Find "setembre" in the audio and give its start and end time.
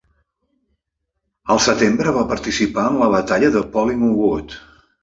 1.67-2.15